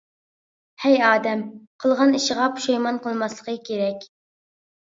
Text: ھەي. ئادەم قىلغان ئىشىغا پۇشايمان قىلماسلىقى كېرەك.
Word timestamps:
ھەي. 0.85 0.95
ئادەم 1.09 1.43
قىلغان 1.85 2.17
ئىشىغا 2.21 2.47
پۇشايمان 2.57 2.99
قىلماسلىقى 3.05 3.57
كېرەك. 3.69 4.09